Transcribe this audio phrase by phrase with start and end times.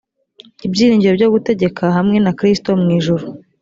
[0.65, 3.25] ibyiringiro byo gutegeka hamwe na kristo mu ijuru